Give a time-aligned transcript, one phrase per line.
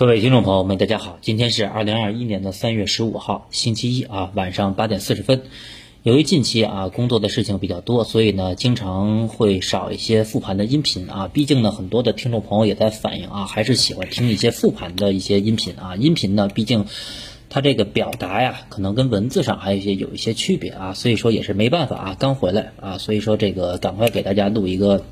[0.00, 5.42] 各位听众朋友们，大家好，今天是二零二一年的三月十五号，星期一啊，晚上八点四十分。
[6.04, 11.28] 由于近期啊工作的事情比较多，所以呢经常会少一些复盘的音频啊。
[11.28, 15.96] 毕竟呢很多的听众朋友也在反映啊，还是喜欢听一些复盘的一些音频啊。
[15.96, 16.86] 音频呢，毕竟
[17.50, 25.04] 它这个表达呀，可能跟文字上还有一些有一些区别啊，所以说也是没办法啊，刚回来啊，所以说这个赶快给大家录一个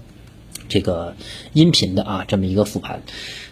[0.70, 1.14] 这个
[1.52, 3.02] 音频的啊这么一个复盘。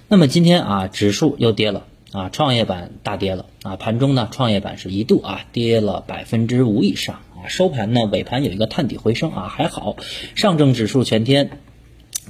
[0.09, 9.97] 那么今天啊，指数又跌了啊，创业板大跌了啊，盘中呢，创业板是一度啊跌了百分之五以上啊，收盘呢尾盘有一个探底回升啊，还好，
[10.37, 11.59] 上证指数全天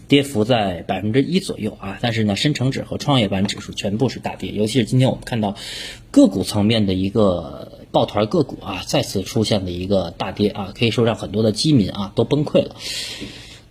[0.09, 5.55] 跌幅在百分之一左右啊，但是呢，深成指和创业板指数全部是大跌，尤其是今天我们看到
[6.11, 12.75] 个股层面的一个抱团个股啊，再次出现了一个大跌啊，可以说让很多的基民啊都崩溃了。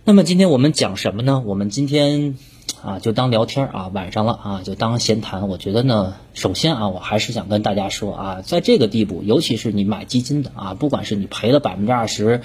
[0.04, 1.42] 那么今天我们讲什么呢？
[1.44, 2.36] 我们今天。
[2.82, 5.48] 啊，就当聊天啊，晚上了啊，就当闲谈。
[5.48, 12.42] 我觉得呢，首先啊，我还是想跟大家说啊，在这个地步，尤其是你买基金的啊，不管是你赔了百分之二十，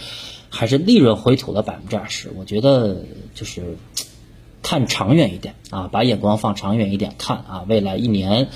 [0.49, 3.03] 还是利润回吐了百分之二十，我觉得
[3.35, 3.77] 就是
[4.63, 8.47] 看长远一点啊，把眼光放长远一点看啊，未来一年，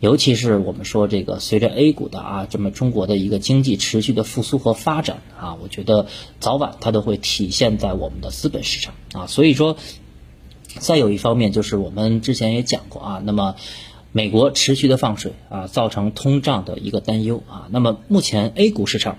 [0.00, 6.06] 尤其是我们说这个随着 A 股的啊，这么中国的一个经济持续的复苏和发展啊，我觉得
[6.40, 9.76] 早晚它都会体现在我们的资本市场啊，所以说。
[10.78, 13.56] 再有一方面就是我们之前也讲过啊，那么
[14.12, 17.68] 美国持续的放水啊，造成通胀的一个担忧啊。
[17.70, 19.18] 那么目前 A 股市场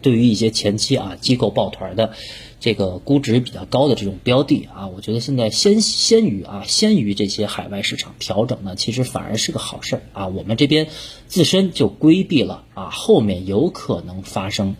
[0.00, 2.12] 对于一些前期啊机构抱团的
[2.60, 10.28] 这个估值比较高的这种标的啊，我觉得现在先先于啊先于这些海外市场调整呢，其实反而是个好事儿啊。
[10.28, 10.88] 我们这边
[11.26, 14.76] 自身就规避了啊后面有可能发生。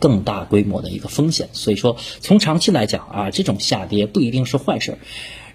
[0.00, 4.98] 更大规模的一个风险，所以说从长期来讲啊，这种下跌不一定是坏事，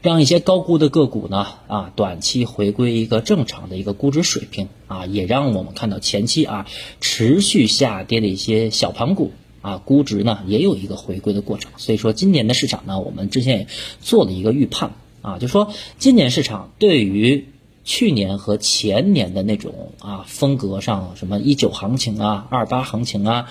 [0.01, 6.67] 让一些高估的个股呢啊，短期回归一个正常的一个估值水平啊，也让我们看到前期啊
[7.01, 11.71] 持续下跌的一些小盘股啊，估值呢也有一个回归的过程。
[11.77, 13.67] 所以说今年的市场呢，我们之前也
[13.99, 17.47] 做了一个预判啊，就说今年市场对于。
[17.87, 23.47] 去年和前年的那种啊风格上，什么一九行情啊、二八行情啊，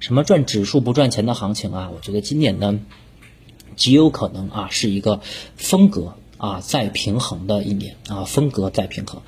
[0.00, 2.80] 什么赚指数不赚钱的行情啊，我觉得今年呢
[3.76, 5.20] 极有可能啊是一个
[5.56, 9.22] 风格啊再平衡的一年啊，风格再平衡。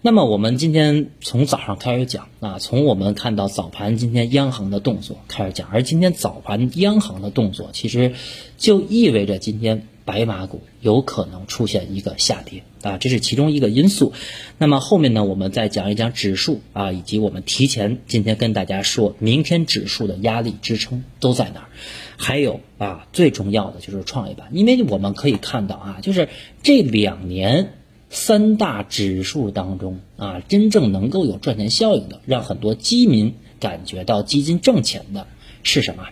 [0.00, 8.14] 那么我们今天从早上开始讲啊，从我们看到早盘今天央行的动作开始讲，而今天早盘央行的动作其实
[8.58, 9.88] 就意味着今天。
[10.04, 14.12] 白马股有可能出现一个下跌啊，这是其中一个因素。
[14.58, 21.68] 那么后面呢，我们再讲一讲指数啊，以及我们提前今天跟大家说明天指数的压力支撑都在哪儿。
[22.16, 26.28] 还有啊，最重要的就是创业板，因为我们可以看到啊，就是
[26.62, 27.72] 这两年
[28.10, 35.26] 三大指数当中啊，真正能够有赚钱效应的，让很多基民感觉到基金挣钱的
[35.62, 36.04] 是什么？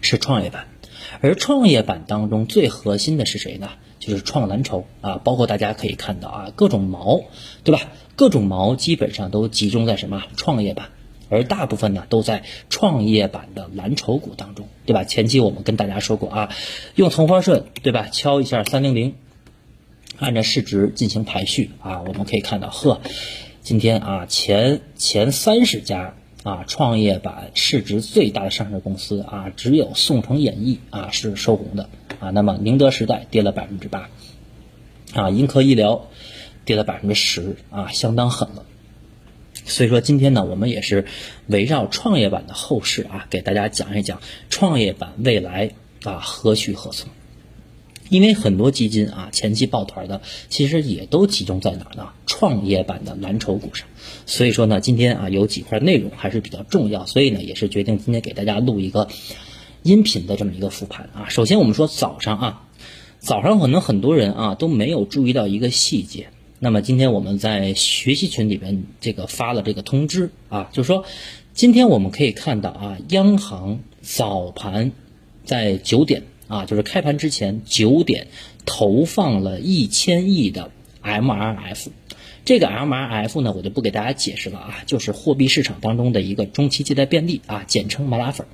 [0.00, 0.68] 是创业板。
[1.20, 3.70] 而创业板当中最核心的是谁呢？
[3.98, 7.22] 就是创蓝筹啊，包括大家可以看到啊，各种毛，
[7.64, 7.80] 对吧？
[8.14, 10.90] 各种毛基本上都集中在什么创业板，
[11.28, 15.04] 而大部分呢都在创业板的蓝筹股当中，对吧？
[15.04, 16.54] 前期我们跟大家说过啊，
[16.94, 18.08] 用同花顺，对吧？
[18.12, 19.14] 敲一下三零零，
[20.18, 23.00] 按照市值进行排序啊，我们可以看到，呵，
[23.62, 26.14] 今天啊前前三十家。
[26.46, 31.90] 啊，创业板市值最大的上市公司啊，只有宋城演艺啊是收红的
[32.20, 32.30] 啊。
[32.30, 34.10] 那么宁德时代跌了百分之八，
[35.12, 36.06] 啊，盈科医疗
[36.64, 38.64] 跌了百分之十啊，相当狠了。
[39.64, 41.06] 所以说今天呢，我们也是
[41.48, 45.72] 围绕创业板的后市啊，给大家讲一讲创业板未来
[46.04, 47.10] 啊何去何从。
[48.08, 52.08] 因为很多基金啊，前期抱团的，其实也都集中在哪儿呢？
[52.26, 53.88] 创业板的蓝筹股上。
[54.26, 59.08] 所以说呢，今天啊有几块内容还是比较重要，所以呢也是决定今天给大家录一个
[59.82, 61.28] 音频的这么一个复盘啊。
[61.28, 62.62] 首先我们说早上啊，
[63.18, 66.28] 早上可能很多人啊都没有注意到一个细节。
[66.58, 71.04] 那么今天我们在学习群里边这个发了这个通知啊，就是说
[71.54, 74.92] 今天我们可以看到啊，央行早盘
[75.44, 76.22] 在九点。
[76.48, 78.28] 啊，就是开盘之前九点
[78.64, 80.70] 投放了一千亿的
[81.02, 81.88] MRF，
[82.44, 88.46] 这个 MRF 呢，我就不给大家解释了啊，就是货币市场当中的一个中期借贷便利啊，简称麻辣粉。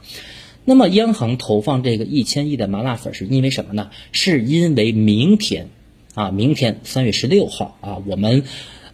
[0.64, 3.90] 那么央行投放这个一千亿的麻辣粉是因为什么呢？
[4.12, 5.68] 是因为明天
[6.14, 8.44] 啊，明天三月十六号啊，我们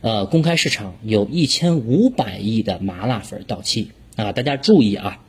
[0.01, 5.21] 呃公开市场有一千五百亿的麻辣粉到期啊，大家注意啊。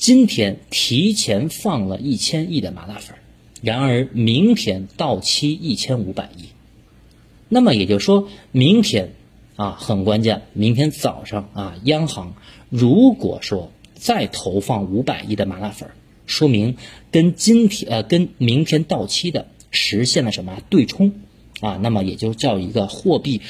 [0.00, 3.18] 今天提前放了一千亿的麻辣粉，
[3.60, 6.46] 然而明天到期一千五百亿，
[7.50, 9.12] 那么也就是说明天
[9.56, 12.34] 啊很关键，明天早上啊央行
[12.70, 15.90] 如果说再投放五百亿的麻辣粉，
[16.24, 16.78] 说明
[17.10, 21.12] 跟今天呃跟明天到期的实现了什么对冲
[21.60, 21.78] 啊？
[21.82, 23.42] 那么也就叫一个货币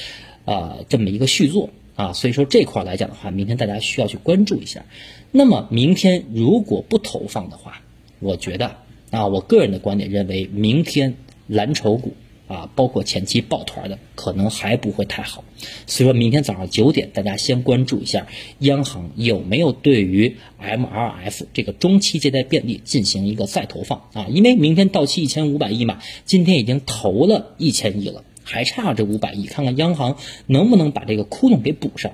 [0.46, 1.70] 啊这么一个续作
[2.00, 2.12] 啊。
[2.12, 4.84] 所以说这块来讲的话，明天大家需要去关注一下。
[5.30, 7.82] 那么明天如果不投放的话，
[8.18, 8.76] 我觉得
[9.10, 11.14] 啊，我个人的观点认为，明天
[11.46, 12.14] 蓝筹股
[12.48, 15.44] 啊，包括前期抱团的，可能还不会太好。
[15.86, 18.26] 所以说明天早上九点，大家先关注一下
[18.58, 30.16] 央行有没有对于 MLF 这个中期借贷便利进行一个再投放啊，因为明天到期一千五百亿嘛，今天已经投了一千亿了，还差这五百亿，看看央行
[30.46, 32.12] 能不能把这个窟窿给补上。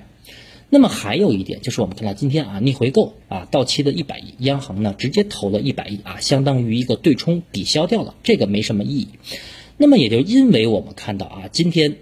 [0.69, 9.07] 那么还有一点就是，我们看到今天啊逆回购啊到期的一百亿，央行呢直接投了一百亿啊，相当于一个对冲抵消掉了，这个没什么意义。
[9.77, 11.97] 那么也就因为我们看到啊今天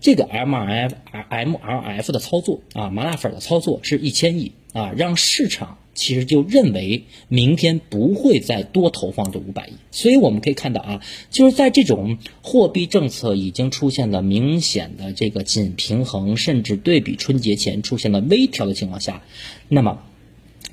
[0.00, 0.94] 这个 M R F
[1.30, 5.78] M R F 的操作啊麻辣粉的操作是一千亿啊，让市场。
[5.94, 11.00] 其实就认为明天不会再多投放这五百亿，所以我们可以看到啊，
[11.30, 19.22] 就是在这种货币政策已经出现了明显的这个紧平衡，甚至对比春节前出现了微调的情况下，
[19.68, 20.02] 那么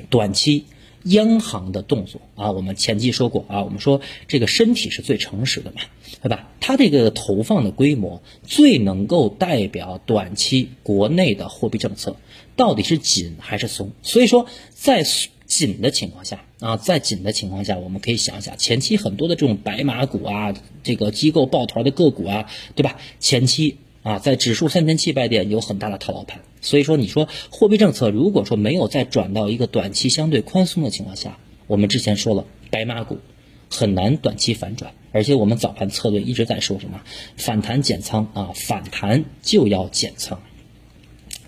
[0.09, 0.65] 短期
[1.03, 5.81] 央行的动作啊，我们前期说过啊，我们说这个身体是最诚实的嘛，
[6.21, 6.49] 对吧？
[6.61, 12.15] 它这个投放的规模最能够代表短期国内的货币政策。
[12.59, 13.93] 到底是紧还是松？
[14.03, 15.05] 所以说，在
[15.45, 20.53] 紧的情况下啊，在紧的情况下，我们可以想一想，前期很多的这种白马股啊，
[20.83, 22.97] 这个机构抱团的个股啊，对吧？
[23.21, 26.41] 前期啊，在指数三千七百点有很大的套牢盘。
[26.59, 33.19] 所以说，你说货币政策如果说没有再转到一个短期相对宽松的情况下，我们之前说了，白马股
[33.69, 34.91] 很难短期反转。
[35.13, 36.99] 而且我们早盘策略一直在说什么？
[37.37, 40.41] 反弹减仓啊，反弹就要减仓。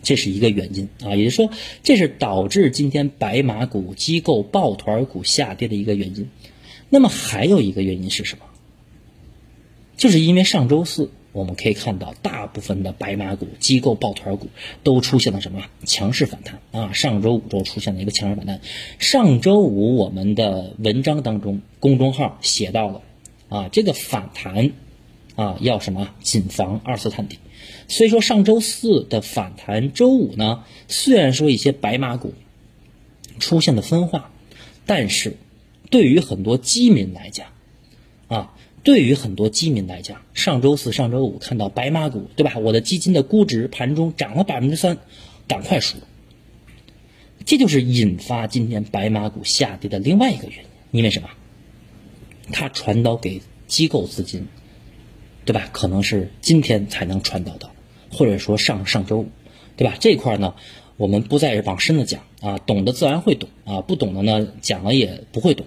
[0.02, 1.50] 这是一个原因啊，也就是说，
[1.84, 6.30] 这是导致今天白马股、机构抱团股下跌的一个原因。
[6.90, 8.46] 那么还有一个原因是什么？
[9.98, 14.48] 就是因为上周四我们可以看到，大部分的白马股、机构抱团股
[14.84, 16.92] 都出现了什么强势反弹啊？
[16.92, 18.60] 上周五周出现了一个强势反弹。
[18.98, 23.02] 上周五我们的文章当中，公众号写到了
[23.48, 24.72] 啊，这个反弹
[25.36, 26.10] 啊要什么？
[26.22, 27.38] 谨防二次探底。
[27.88, 32.34] 所以说上周四的反弹，周五呢，虽然说一些白马股
[33.40, 34.32] 出现了分化，
[34.86, 35.38] 但是
[35.90, 37.48] 对于很多基民来讲，
[38.28, 38.54] 啊，
[38.84, 42.58] 对于很多基民来讲，上周四、上周五看到白马股，对吧？
[42.58, 44.98] 我的基金的估值盘中涨了百分之三，
[45.48, 45.98] 赶快赎。
[47.46, 50.66] 这就是引发今天白马股下跌的另外一个原因，
[51.00, 51.30] 因为什么？
[52.54, 54.48] 它传导给机构资金，
[55.46, 55.70] 对吧？
[55.72, 57.72] 可能是今天才能传导到。
[58.14, 59.30] 或者说上上周五，
[59.78, 59.96] 对吧？
[59.98, 60.54] 这块呢，
[60.98, 65.66] 我们不再往深的讲啊，懂的自然会懂啊，不懂的呢，讲了也不会懂。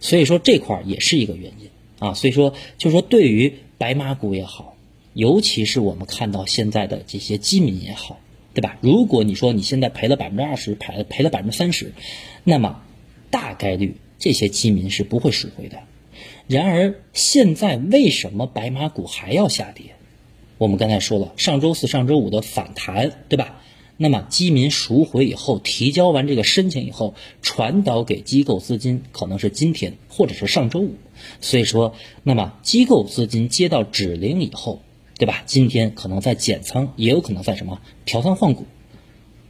[0.00, 1.68] 所以说这块也是一个原因
[1.98, 2.14] 啊。
[2.14, 4.78] 所以说，就是说对于白马股也好，
[5.12, 8.18] 尤其是我们看到现在的这些基民也好，
[8.54, 8.78] 对吧？
[8.80, 11.92] 如果你说你现在赔了百分之二十，赔赔了百分之三十，
[12.44, 12.80] 那么
[13.30, 15.80] 大概率这些基民是不会赎回的。
[16.46, 19.94] 然而现在为什么白马股还要下跌？
[20.58, 23.60] 我们刚才说了，上周四、上周五的反弹，对吧？
[23.96, 30.96] 那么基民赎回以后，提交完这个申请以后，传导给机构资金，可能是今天或者是上周五。
[31.40, 34.82] 所以说，那么机构资金接到指令以后，
[35.16, 35.42] 对吧？
[35.46, 38.66] 今天可能在减仓，也有可能在什么调仓换股。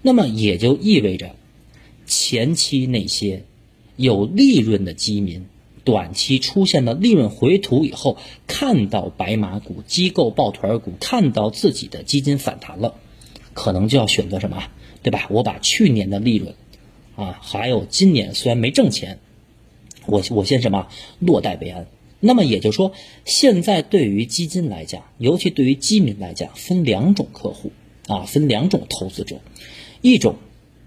[0.00, 1.34] 那么也就意味着，
[2.06, 3.44] 前期那些
[3.96, 5.46] 有利润的基民。
[5.84, 12.94] 短期出现了利润回吐以后，看到白马股、机构抱团股，看到自己的基金反弹了，
[13.52, 14.64] 可能就要选择什么，
[15.02, 15.26] 对吧？
[15.28, 16.54] 我把去年的利润，
[17.16, 19.18] 啊，还有今年虽然没挣钱，
[20.06, 20.88] 我我先什么
[21.18, 21.86] 落袋为安。
[22.18, 22.92] 那么也就是说，
[23.26, 27.72] 现在对于基金来讲，尤其对于基民来讲，分两种客户
[28.06, 29.42] 啊，分两种投资者，
[30.00, 30.36] 一种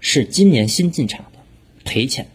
[0.00, 1.38] 是今年新进场的
[1.84, 2.26] 赔钱，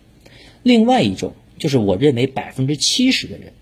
[0.64, 1.34] 另外一种。
[1.58, 3.54] 就是我认为百分之七十的人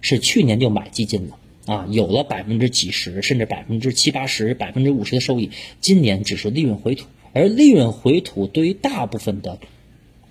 [0.00, 7.06] 是去年就买基金了啊，有了百分之几十甚至百分之七八十、百分之五十的收益，今年只是利润回吐。
[7.32, 9.58] 而利润回吐对于大部分的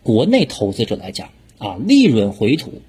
[0.04, 2.82] 国内投资者来讲啊，利润回吐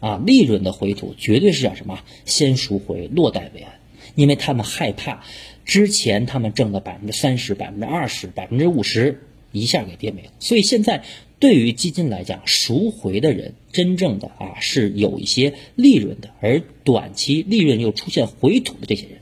[0.00, 2.00] 啊，利润的回吐绝对是叫什么？
[2.24, 3.72] 先赎回，落袋为安，
[4.14, 5.22] 因为他们害怕
[5.64, 9.22] 之前他们挣了百分之三十、百分之二十、百分之五十
[9.52, 11.04] 一下给跌没了，所以现在。
[11.42, 19.18] 对于基金来讲，赎回的人真正的啊是有一些利润的，而短期利润又出现回吐的这些人，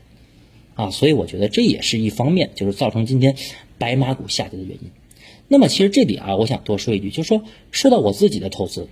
[0.75, 3.37] 啊，所以我觉得这也是一方面，就是造成今天
[3.79, 4.91] 白马股下跌的原因。
[5.47, 8.87] 那么其实这里啊，我想多说一句，就是说说到我自己的投资，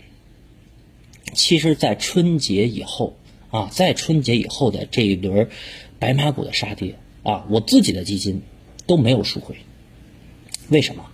[1.35, 3.15] 其实，在春节以后
[3.51, 5.49] 啊，在春节以后的这一轮
[5.99, 8.41] 白马股的杀跌啊，我自己的基金
[8.87, 9.55] 都没有赎回。
[10.69, 11.05] 为什么？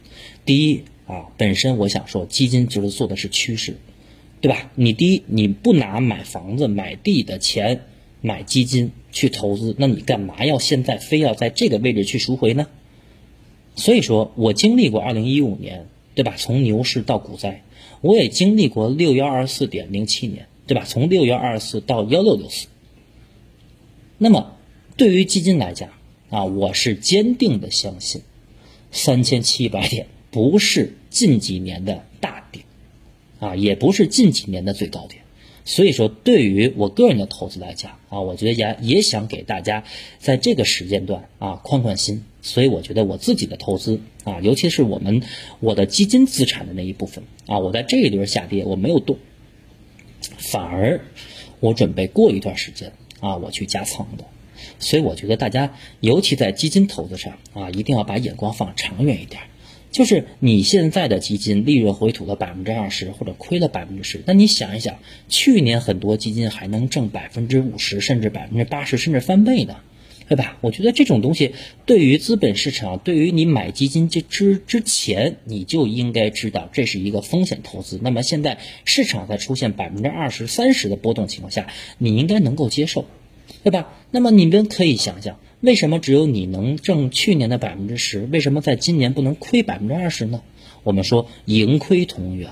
[0.45, 3.77] 第一啊，本身我想说，基金就是做的是趋势，
[4.41, 4.71] 对吧？
[4.75, 7.81] 你第一，你不拿买房子、买地的钱
[8.21, 12.67] 买基金去投资，那你干嘛要现在非要在这个位置去赎回呢？
[13.75, 16.35] 所以说我经历过二零一五年，对吧？
[16.37, 17.63] 从牛市到股灾，
[18.01, 20.85] 我也经历过六幺二四点零七年，对吧？
[20.85, 22.67] 从六幺二四到幺六六四。
[24.17, 24.55] 那么
[24.97, 25.89] 对于基金来讲
[26.29, 28.21] 啊，我是坚定的相信，
[28.91, 32.65] 三千七百点不是近几年的大点，
[33.39, 35.21] 啊，也不是近几年的最高点。
[35.63, 39.85] 所以说，对于我个人的投资来讲啊，我觉得也也想给大家
[40.19, 42.25] 在这个时间段啊宽宽心。
[42.41, 45.23] 所以我觉得我自己的投资啊，尤其是我们
[45.61, 49.17] 我的基金资产的那一部分啊，我在这一轮下跌我没有动，
[50.37, 50.99] 反而
[51.61, 54.25] 我准备过一段时间啊，我去加仓的。
[54.79, 59.41] 所以我觉得大家尤其在基金投资上啊，一定要把眼光放长远一点。
[59.95, 64.99] 就是你现在的基金利润回吐了百分之二十，或者亏了百分之十，那你想一想，
[65.29, 69.77] 去年很多基金还能挣百分之五十，甚至百分之八十，甚至翻倍的，
[70.27, 70.57] 对吧？
[70.59, 71.53] 我觉得这种东西
[71.85, 77.97] 对于资本市场，对于你买基金这之之前，你就应该知道这是一个风险投资。
[78.03, 83.05] 那么现在市场在出现百分之二十三十的波动情况下，你应该能够接受，
[83.63, 83.93] 对吧？
[84.11, 85.39] 那么你们可以想想。
[85.65, 88.19] 为什么只有你能挣去年的百分之十？
[88.31, 90.43] 为什么在今年不能亏百分之二十呢？
[90.83, 92.51] 我们说盈亏同源，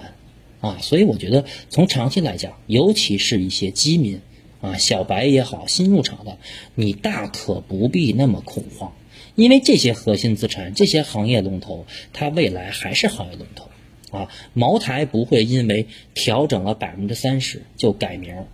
[0.62, 4.22] 啊，所以我觉得从长期来讲，尤其是一些基民，
[4.62, 6.40] 啊，小白也好，新入场的，
[6.74, 8.94] 你大可不必那么恐慌，
[9.36, 13.70] 因为这些核心资产、这些行业龙头，它未来还是行业龙头，
[14.10, 18.46] 啊，茅台不会因为调整了百分之三十就改名，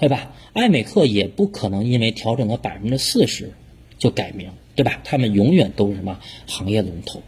[0.00, 0.34] 对吧？
[0.54, 3.52] 艾美克也不可能因为调整了百分之四十。
[3.98, 5.00] 就改名，对吧？
[5.04, 7.22] 他们永远都是什么行业龙头，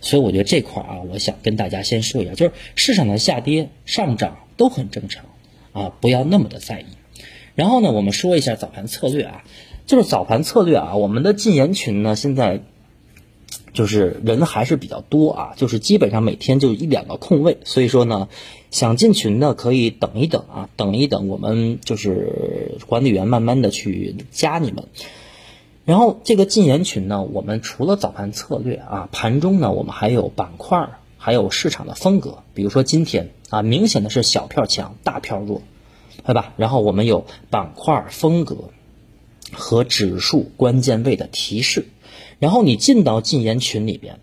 [0.00, 5.26] 所以我觉得这块啊，我想跟大家先说一下，就是市场的下跌、上涨都很正常
[5.72, 6.86] 啊，不要那么的在意。
[7.54, 9.44] 然后呢，我们说一下早盘策略啊，
[9.86, 12.62] 就是早盘策略啊，我们的禁言群呢，现在
[13.72, 18.28] 就是人还是比较多啊，就是基本上每天就一两个空位，所以说呢，
[18.70, 24.86] 想进群的可以等一等啊，等一等，我们就是管理员慢慢的去加你们。
[25.84, 30.88] 然后这个禁言群呢，我们除了早盘策略啊，盘中呢，我们还有板块，
[31.18, 32.38] 还有市场的风格。
[32.54, 35.60] 比如说今天啊，明显的是小票强，大票弱，
[36.24, 36.54] 对吧？
[36.56, 38.70] 然后我们有板块风格
[39.52, 41.84] 和指数关键位的提示。
[42.38, 44.20] 然后你进到禁言群里边，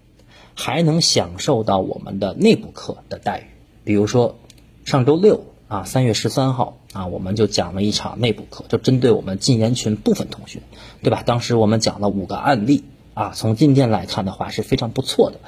[0.55, 3.43] 还能享受到我们的内部课的待遇。
[3.83, 4.39] 比如说
[4.83, 6.79] 上周六啊，三月十三号。
[6.91, 10.59] 啊，我们就讲了一场内部课，就针对我们禁言群部分同学，
[11.03, 11.23] 对吧？
[11.25, 15.39] 当时我们讲了五个案例啊，从今天来看的话是非常不错的。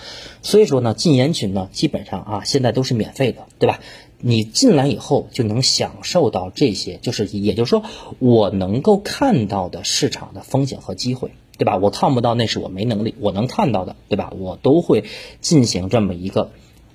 [0.41, 3.79] 所以说呢，禁言群呢，基本上啊，现在都是免费的，对吧？
[4.25, 7.83] 你进来以后就能享受到这些，就是也就是说，
[8.19, 11.77] 我能够看到的市场的风险和机会，对吧？
[11.77, 14.33] 我看不到那是我没能力，我能看到的，对吧？
[14.37, 15.03] 我都会
[15.41, 16.51] 进行这么一个。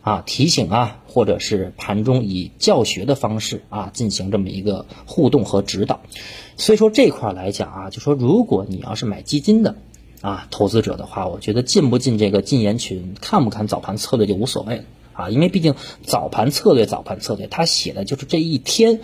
[0.08, 6.00] 啊，提醒啊，或者是盘中以教学的方式啊进行这么一个互动和指导，
[6.56, 9.76] 所以说这块来讲啊，就说如果你要是买基金的
[10.22, 19.00] 啊投资者的话，我觉得进不进这个禁言群，看不看早盘策略就无所谓了啊，因为毕竟早盘策略早盘策略，它写的就是这一天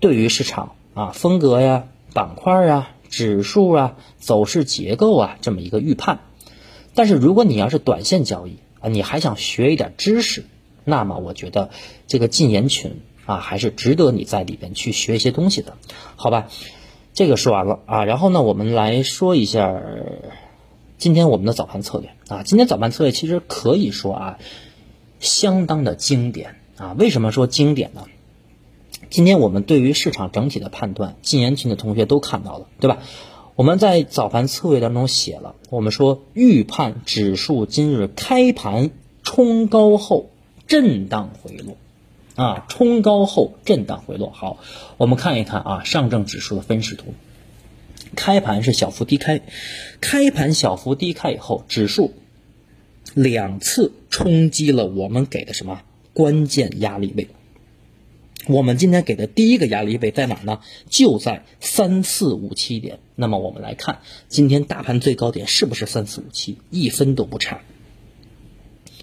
[0.00, 6.20] 对于市场啊风格呀、板块啊、指数啊、走势结构啊这么一个预判，
[6.94, 8.58] 但是如果你要是短线交易。
[8.80, 10.44] 啊，你还想学一点知识，
[10.84, 11.70] 那么我觉得
[12.06, 15.76] 这个禁言群啊，还是值得你在里边去学一些东西的，
[16.16, 16.48] 好吧？
[17.12, 19.82] 这个说完了啊，然后呢，我们来说一下
[20.96, 22.42] 今天我们的早盘策略啊。
[22.42, 24.38] 今天早盘策略其实可以说啊，
[25.18, 26.94] 相当的经典啊。
[26.98, 28.04] 为什么说经典呢？
[29.10, 32.98] 今天我们对于市场整体的判断，禁言群的同学都看到了，对吧？
[33.56, 38.90] 我们在早盘策略当中写了，我们说预判指数今日开盘
[39.22, 40.30] 冲高后
[40.66, 41.76] 震荡回落，
[42.36, 44.30] 啊，冲高后震荡回落。
[44.30, 44.58] 好，
[44.96, 47.12] 我们看一看啊，上证指数的分时图，
[48.16, 49.42] 开盘是小幅低开，
[50.00, 52.14] 开盘小幅低开以后，指数
[53.14, 55.82] 两次冲击了我们给的什么？
[56.12, 57.28] 关键压力位，
[58.46, 60.60] 我们今天给的第一个压力位在哪呢？
[60.88, 62.98] 就在三四五七点。
[63.14, 66.56] 那么我们来看，今天大盘最高点是不是三四五七？
[66.70, 67.60] 一分都不差，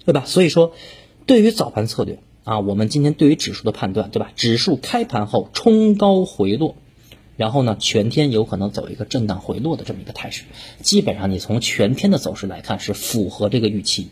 [0.04, 0.24] 对吧？
[0.26, 0.74] 所以说，
[1.24, 4.32] 对于早盘策略啊，我们今天对于指数的判断，对吧？
[4.34, 6.74] 指数开盘后冲高回落，
[7.36, 10.42] 然后呢，全天有可能走一个震荡回落的这么一个态势。
[10.82, 14.08] 基本上你从全天的走势来看是符合这个预期。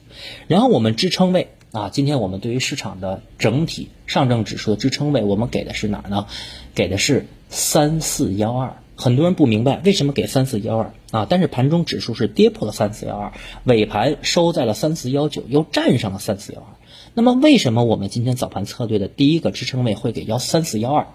[0.47, 1.49] 然后我们支撑位。
[1.73, 6.27] 啊，今天我们对于市场的整体上证指数的支撑位，我们给的是哪儿呢？
[6.75, 8.77] 给的是三四幺二。
[8.99, 11.27] 很多人不明白为什么给三四幺二啊？
[11.29, 13.33] 但是盘中指数是跌破了三四幺二，
[13.65, 16.67] 尾盘收在了三四幺九，又站上了三四幺二。
[17.13, 21.09] 那么为什么我们今天早盘策略的第一个支撑位会给幺三四幺二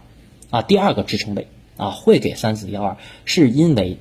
[0.52, 0.62] 啊？
[0.62, 3.98] 第二个支撑位啊会给三四幺二，是因为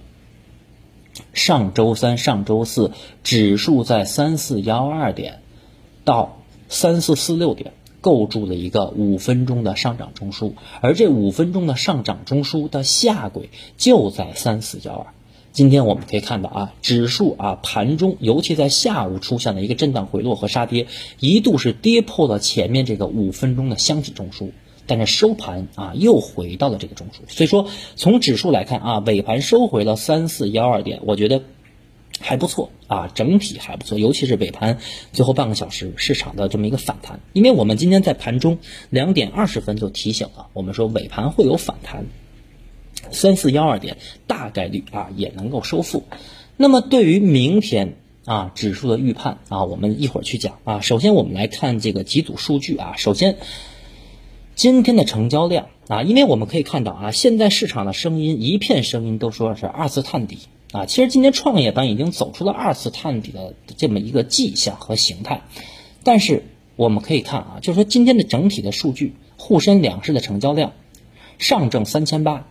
[1.32, 2.92] 上周三、上周四
[3.24, 5.40] 指数在三四幺二点
[6.04, 6.36] 到。
[6.70, 15.06] 三四四六点构筑了一个五分钟的上涨中枢，而这五分钟的上涨中枢的下轨就在三四幺二。
[15.52, 20.86] 今天我们可以看到啊，指数啊盘中尤其在下午出现了一个震荡回落和杀跌，
[21.18, 24.50] 一度是跌破了前面这个五分钟的箱体中枢，
[24.86, 27.28] 但是收盘啊又回到了这个中枢。
[27.30, 31.42] 所以说从指数来看啊，尾盘收回了三四幺二点，我觉得。
[32.20, 34.78] 还不错啊，整体还不错，尤其是尾盘
[35.12, 37.20] 最后半个小时市场的这么一个反弹。
[37.32, 38.58] 因为我们今天在盘中
[38.90, 42.04] 两点二十分就提醒了，我们说尾盘会有反弹，
[43.10, 43.96] 三四幺二点
[44.26, 46.04] 大概率啊也能够收复。
[46.56, 47.94] 那么对于明天
[48.26, 50.80] 啊指数的预判啊，我们一会儿去讲啊。
[50.80, 53.38] 首先我们来看这个几组数据啊，首先
[54.54, 60.38] 今天的成交量啊，因为我们可以看到啊，现在市场的声音一片声音都说是二次探底。
[60.72, 65.42] 啊，其实今天创业板已经走出了二次探底的这么一个迹象和形态，
[66.04, 66.44] 但是
[66.76, 70.72] 我们可以看啊，就是说今天的整体的数据，沪深两市的成交量，
[71.38, 72.46] 上证三千八，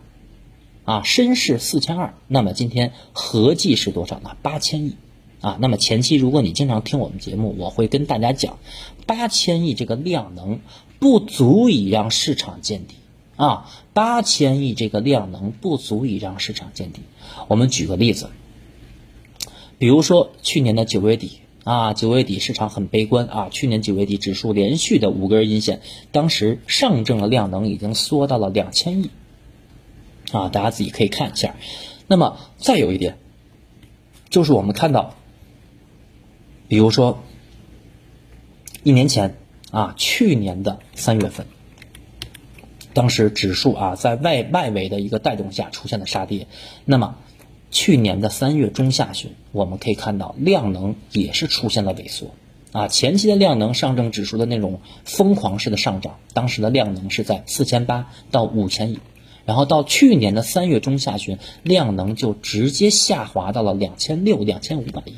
[0.84, 4.36] 啊，深市四千二，那么今天合计是多少呢？
[4.42, 4.96] 八千亿，
[5.40, 8.58] 啊，那么前期如果你经常听我们节目，我会跟大家讲，
[9.06, 10.60] 八千亿这个量能
[10.98, 12.96] 不足以让市场见底。
[13.40, 17.00] 啊，八千亿这个量能不足以让市场见底。
[17.48, 18.28] 我们举个例子，
[19.78, 25.80] 比如说去年的九月底啊，九月底市场很悲观啊，去年九月底指数连续的五根阴线，
[26.12, 29.10] 当时上证的量能已经缩到了两千亿
[30.32, 31.56] 啊，大家自己可以看一下。
[32.08, 33.16] 那么再有一点，
[34.28, 35.14] 就是我们看到，
[36.68, 37.22] 比如说
[38.82, 39.38] 一年前
[39.70, 41.46] 啊，去年的三月份。
[42.92, 46.46] 当时指数啊，在外外围的一个带动下出现了杀跌。
[46.84, 47.16] 那么，
[47.70, 52.34] 去年的三月中下旬，我们可以看到量能也是出现了萎缩
[52.72, 52.88] 啊。
[52.88, 58.98] 前期的量能，上证指数的那种疯狂式的上涨，当时的量能是在四千八到五千亿，
[59.44, 65.14] 然后到去年的三月中下旬，量能就直接下滑到了两千六、两千五百亿。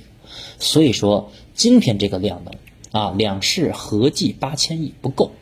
[0.59, 2.55] 所以说，今天这个量能
[3.03, 5.33] 啊，两市合计八千亿不够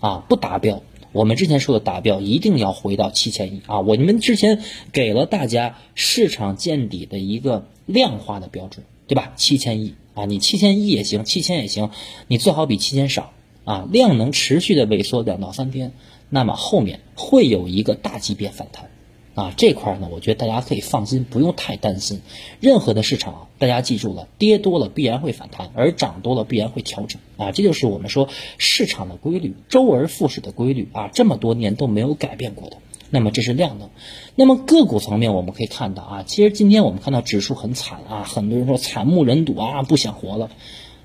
[0.00, 0.82] 啊，不达标。
[1.14, 3.78] 我们之前说的达标一定要回到七千亿啊！
[3.78, 4.60] 我们之前
[4.92, 9.32] 给了大家市场见底的一个量化的标准，对吧？
[9.36, 11.90] 七千亿啊，你七千亿也行，七千也行，
[12.26, 13.32] 你最好比七千少
[13.64, 13.86] 啊。
[13.92, 15.92] 量能持续的萎缩两到三天，
[16.30, 18.90] 那么后面会有一个大级别反弹。
[19.34, 22.22] 啊，这块呢，我觉得大家可以放心，不用太担心。
[22.60, 27.20] 任何的市场，大家记住了，跌多了必然会反弹，而涨多了必然会调整。
[27.36, 32.76] 啊，这就是我们说市场的规律，周而复始的规律啊，这么多年都没有改变过的。
[33.10, 33.90] 那么这是量能。
[34.36, 40.50] 那么个股层面，我们可以看到啊，其实今天我们看到指数很惨啊，很多人说惨不忍睹啊，不想活了，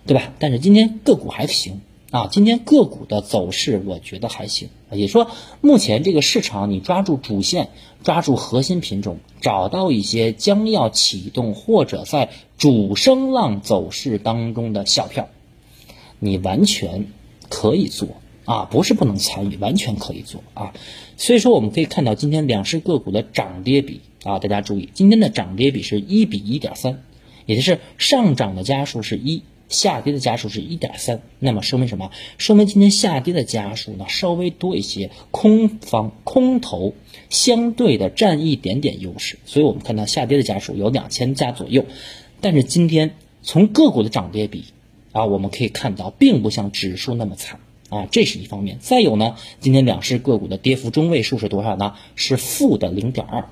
[0.06, 0.34] 对吧？
[0.38, 1.82] 但是今天个股还行。
[2.12, 5.30] 啊，今天个股的走势我觉得还行，也说
[5.62, 7.70] 目前这个市场，你抓住主线，
[8.04, 15.30] 抓住核心品种，找到一些将要启动或者在主升浪走势当中的小票，
[16.18, 17.06] 你完全
[17.48, 18.08] 可以做
[18.46, 20.74] 啊，不是不能参与，完全可以做啊。
[21.16, 27.04] 所以说我们可以看到今天两市个股的涨跌比啊，大家注意，今天的涨跌比是一比一点三，
[27.46, 29.44] 也就是上涨的家数是一。
[29.70, 32.12] 下跌的家数是一点三，那么说明什么？
[32.38, 36.96] 说明今天下跌的家数呢稍微多一些，空方空头
[37.30, 41.86] 相对的占一点点优势，所以我们看到下跌的家数有两千家左右。
[42.42, 44.66] 但是今天从个股的涨跌比
[45.12, 48.80] 啊，我们可以看到并不像指数那么惨啊，这是一方面。
[48.80, 51.96] 再有呢，今天两市个股的跌幅中位数是多少呢？
[52.16, 53.50] 是负的零点二。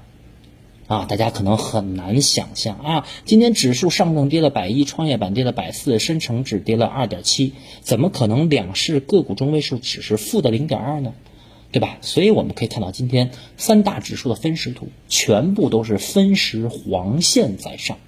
[0.88, 11.14] 啊，大家可能很难想象啊，今天指数上证跌了百一，创业板跌了百四，深成指跌了二点七，怎么可能两市个股中位数只是负的零点二呢？
[11.72, 11.78] 对。
[11.78, 11.98] 对吧？
[12.02, 18.00] 所以我们可以看到今天三大指数的分时图全部都是分时黄线在上，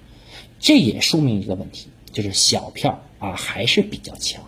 [0.58, 4.42] 这也说明一个问题，就是小票啊还是比较强，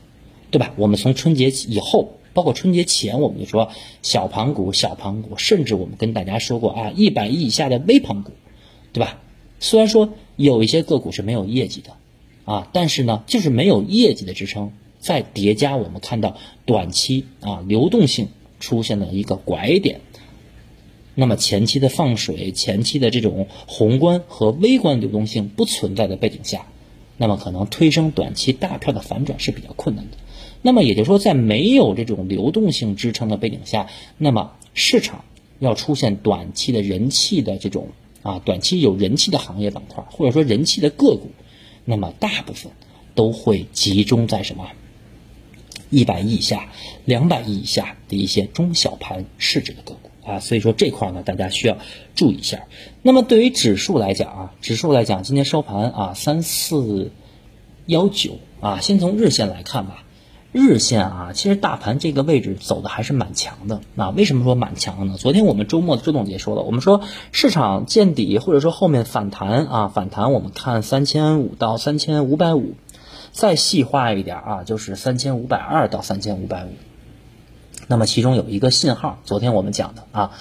[0.50, 0.72] 对吧？
[0.76, 3.70] 我们从春节以后，包括春节前，我们就说
[4.02, 8.32] 小盘股、小盘股，甚至我们跟大家说过啊，一百亿以下的微盘股，
[8.92, 9.18] 对吧？
[9.60, 11.96] 虽然说有一些个股是没有业绩的，
[12.44, 20.00] 啊，但是呢，就是没有业绩的支撑，再叠加我们看到短期啊流动性出现了一个拐点，
[21.14, 26.66] 那么前期的放水、前期的这种宏观和微观流动性不存在的背景下，
[27.16, 30.16] 那么可能推升短期大票的反转是比较困难的。
[30.62, 35.24] 那么也就是说，在没有这种流动性支撑的背景下，那么市场
[35.58, 37.88] 要出现短期的人气的这种。
[38.22, 41.32] 啊，短期有人气的行业板块，或者说人气的个股，
[41.84, 42.70] 那么大部分
[43.16, 44.68] 都会集中在什么？
[45.90, 46.68] 一百亿以下、
[47.04, 51.78] 两百亿以下的一些中小盘市值的个股啊，所以说这块呢，大家需要
[52.14, 52.68] 注意一下。
[53.02, 57.10] 那么对于指数来讲啊，指数来讲，今天收盘啊三四
[57.86, 60.04] 幺九啊，先从日线来看吧。
[60.52, 63.80] 日线啊，其实大盘这个位置走的还是蛮强的。
[63.94, 65.16] 那为什么说蛮强呢？
[65.18, 67.00] 昨天我们周末周总结说了，我们说
[67.32, 72.74] 市场见底或者说后面反弹啊，反弹我们看三千五到三千五百五，
[73.32, 76.68] 再细化一点啊，就是三千五百二到三千五百五。
[77.88, 80.32] 那么其中有一个信号，昨天我们讲的啊，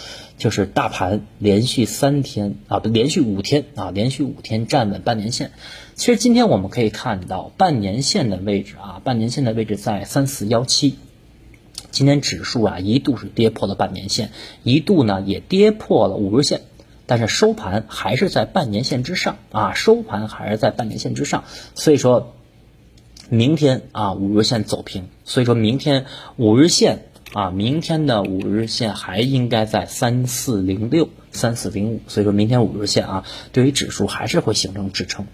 [0.42, 5.52] 就是大盘连续三天啊，不连续五天啊，连续五天站稳半年线。
[5.94, 10.96] 其实今天我们可以看到半年线的位置啊，半年线的位置在三四幺七。
[11.92, 14.32] 今天指数啊一度是跌破了半年线，
[14.64, 16.62] 一度呢也跌破了五日线，
[17.06, 21.44] 但是收盘还是在半年线之上啊，收盘还是在半年线之上。
[21.76, 22.34] 所以说，
[23.30, 32.02] 明天啊五日线走平，所以说明天五日线啊，明天的五日线还应该在三四零六、三四零五。
[32.08, 35.28] 所以说明天五日线啊，对于指数还是会形成支撑。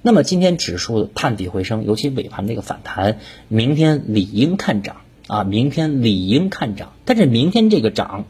[0.00, 5.44] 那么今天指数探底回升，尤其尾盘这个反弹，明天理应看涨啊！
[5.44, 8.24] 明天理应看涨，但是明天这个涨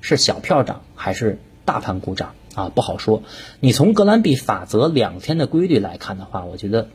[0.00, 2.68] 是小票涨还是大盘股涨啊？
[2.68, 3.24] 不好说。
[3.58, 6.88] 你从格兰比法则两天的规律来看的话，我觉得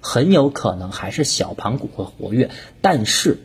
[0.00, 2.50] 很有可能还是小盘股会活跃。
[2.80, 3.38] 但是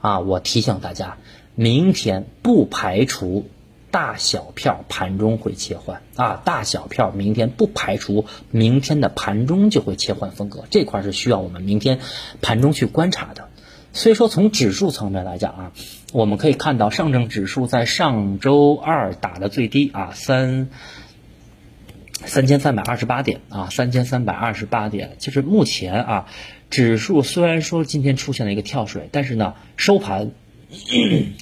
[0.00, 1.18] 啊，我提醒大家，
[1.54, 3.48] 明天不排除。
[3.90, 11.98] 大小票盘中会切换啊，大小票明天不排除明天的盘中就会切换风格，这块是需要我们明天
[12.42, 13.48] 盘中去观察的。
[13.94, 15.72] 所以说从指数层面来讲啊，
[16.12, 20.68] 我们可以看到上证指数在上周二打的最低啊三
[22.26, 26.26] 三千三百二十八点啊三千三百二十八点，就是目前啊
[26.70, 30.32] 指数虽然说今天出现了一个跳水，但是呢收盘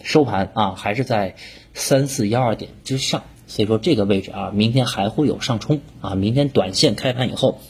[0.05, 1.37] 收盘啊还是在。
[1.79, 7.61] 三四幺二点之上，所以说这个位置啊，明天还会有上冲啊，明天短线开盘以后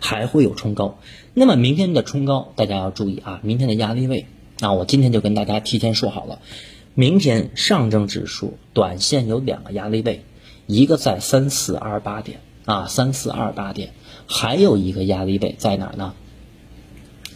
[0.00, 0.98] 还会有冲高。
[1.32, 4.26] 那么明天的冲高，大家要注意啊，明天的压力位
[4.60, 6.40] 啊，我今天就跟大家提前说好了，
[6.92, 10.26] 明天上证指数短线有两个压力位，
[10.66, 13.94] 一个在三四二八点啊，三四二八点，
[14.26, 16.12] 还有一个压力位在哪呢？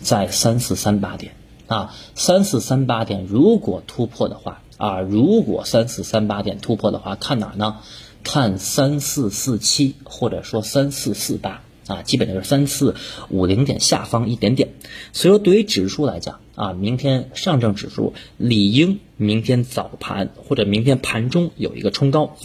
[0.00, 1.32] 在三四三八点
[1.66, 4.62] 啊，三四三八点如果突破的话。
[4.78, 7.78] 啊，如果三四三八点突破的话，看哪呢？
[8.22, 12.94] 看三四四七，或者说三四四八啊，基本就是三四
[13.28, 14.68] 五零点下方一点点。
[15.12, 22.36] 所以说，对于指数来讲啊，明天上证指数理应明天早盘或者明天盘中有一个冲高。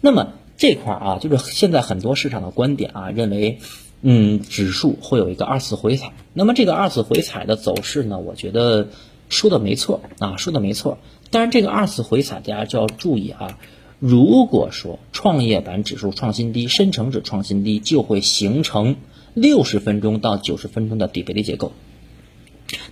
[0.00, 3.60] 那么这块儿啊，就是现在很多市场的观点啊，认为
[4.02, 6.12] 嗯，指数会有一个二次回踩。
[6.32, 8.88] 那么这个二次回踩的走势呢，我觉得
[9.28, 10.98] 说的没错啊，说的没错。
[11.30, 13.58] 但是这个二次回踩，大家就要注意啊！
[13.98, 18.96] 如果说创业板指数创新低，深成指创新低，就会形成
[19.34, 21.72] 六十分钟到九十分钟的底背离结构。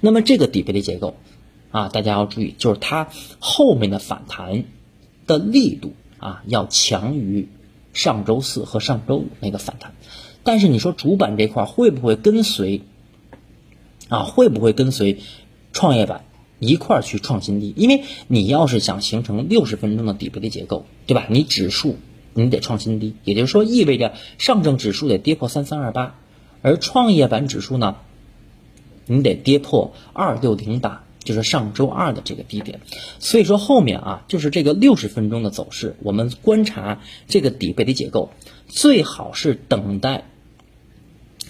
[0.01, 1.15] 那么这个底背离结构
[1.71, 4.65] 啊，大家要注意，就是它后面的反弹
[5.27, 7.49] 的力度啊，要强于
[7.93, 9.95] 上周四和上周五那个反弹。
[10.45, 12.83] 但是你说主板这块会不会跟随
[14.09, 14.25] 啊？
[14.25, 15.19] 会不会跟随
[15.73, 16.25] 创业板？
[16.61, 21.27] 一块儿去创新低，因为你要是想形成六十分钟的底部的结构，对吧？
[21.29, 21.97] 你指数
[22.33, 26.15] 你得创新低，也就是说意味着上证指数得跌破三三二八，
[26.63, 27.97] 而创业板指数呢，
[29.07, 32.81] 你得跌破二六零八，就是上周二的这个低点。
[33.19, 38.31] 所以说后面啊，就是这个六十分钟的走势，我们观察这个底背离结构，
[38.69, 40.25] 最好是等待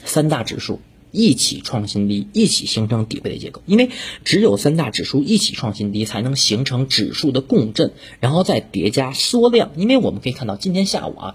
[0.05, 3.63] 三大指数一起创新低，一起形成底背的结构。
[3.67, 3.91] 因为
[4.25, 9.71] 只有三大指数一起创新低，才能形成指数的共振，然后再叠加缩量。
[9.77, 11.35] 因为我们可以看到，今天下午啊。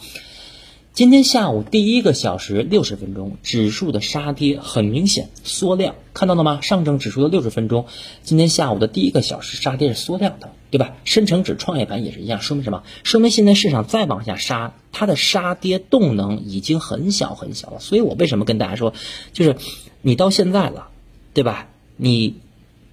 [0.94, 6.60] 今天下午第一个小时六十分钟，指数的杀跌很明显，缩量看到了吗？
[6.62, 7.86] 上证指数的六十分钟，
[8.24, 10.98] 今天下午的第一个小时杀跌是缩量的，对吧？
[11.06, 12.84] 深成指、创业板也是一样，说明什么？
[13.04, 17.80] 说明现在市场再往下杀，它的杀跌动能已经很小很小了。
[17.80, 18.94] 所以我为什么跟大家说，
[19.32, 19.56] 就是
[20.02, 20.90] 你到现在了，
[21.34, 21.70] 对吧？
[21.96, 22.36] 你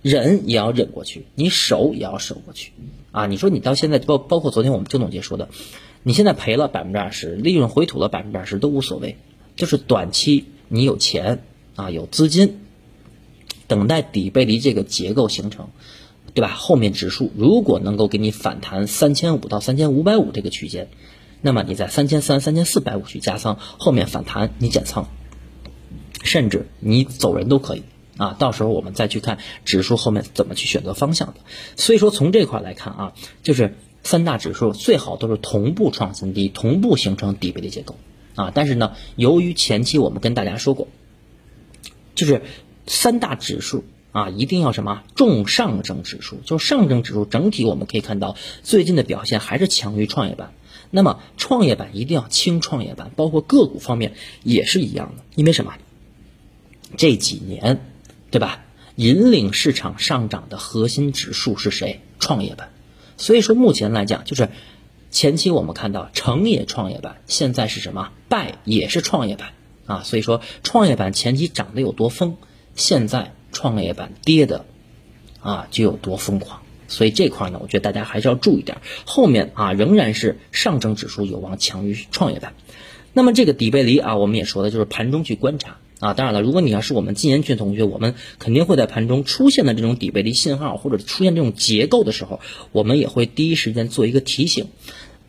[0.03, 2.71] 忍也要忍过去，你守也要守过去
[3.11, 3.27] 啊！
[3.27, 5.49] 你说你到现在包包括昨天我们周总结说的。
[6.07, 9.17] 你现在赔了百分之二十，利润回吐了百分之二十都无所谓，
[9.57, 11.43] 就是短期你有钱
[11.75, 12.61] 啊，有资金，
[13.67, 15.69] 等待底背离这个结构形成，
[16.33, 16.55] 对吧？
[16.55, 20.91] 后面指数如果能够给你反弹三千五到三千五百五这个区间，
[21.43, 25.09] 那么你在三千三、三千四百五去加仓，后面反弹你减仓，
[26.23, 27.83] 甚至你走人都可以
[28.17, 28.37] 啊。
[28.39, 31.41] 到时候我们再去看指数后面怎么去选择方向的。
[31.75, 33.75] 所以说从这块来看啊，就是。
[34.07, 37.97] 三大指数最好都是同步创新低，同步形成底背离结构
[38.37, 38.53] 啊！
[38.55, 40.87] 但是呢，由于前期我们跟大家说过，
[42.15, 42.43] 就是
[42.87, 50.53] 三大指数啊，一定要什么重上证指数，就上证指数整体我们可以看到最近的表现还是强于创业板。
[50.93, 54.15] 那么创业板一定要轻创业板，包括个股方面
[54.45, 55.75] 也是一样的，因为什么？
[56.97, 57.81] 这几年
[58.31, 58.63] 对吧？
[58.95, 62.01] 引领市场上涨的核心指数是谁？
[62.21, 62.71] 创业板。
[63.17, 64.51] 所以说，目前来讲，就是
[65.11, 69.51] 前期我们看到成也创业板，现在是什么败也是创业板
[69.87, 70.03] 啊。
[70.03, 72.37] 所以说，创业板前期涨得有多疯，
[72.75, 74.67] 现在创业板跌的
[75.41, 76.61] 啊就有多疯狂。
[76.89, 82.55] 所以这块呢，我觉得大家还是要注意点，后面啊仍然是上证指数有望强于创业板。
[83.13, 85.79] 那么这个底背离啊，我们也说的就是盘中去观察。
[85.99, 94.69] 啊，当然了，如果你要是我们禁言群同学，我们肯定会在盘中出现的这种底背离信号，或者出现这种结构的时候，我们也会第一时间做一个提醒。